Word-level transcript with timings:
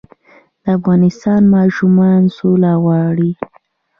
د 0.63 0.65
افغانستان 0.77 1.41
ماشومان 1.55 2.21
سوله 2.37 2.71
غواړي 2.83 3.31